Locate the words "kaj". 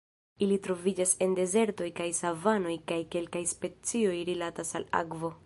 1.99-2.07, 2.93-2.99